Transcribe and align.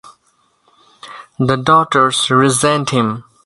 The 1.37 1.57
daughters 1.57 2.31
resent 2.31 2.89
him. 2.89 3.23